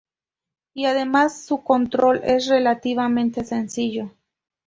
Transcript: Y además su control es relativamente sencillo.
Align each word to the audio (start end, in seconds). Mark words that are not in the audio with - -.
Y 0.73 0.85
además 0.85 1.45
su 1.45 1.63
control 1.63 2.21
es 2.23 2.47
relativamente 2.47 3.43
sencillo. 3.43 4.09